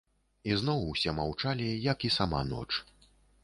[0.53, 2.69] Ізноў усе маўчалі, як і сама ноч.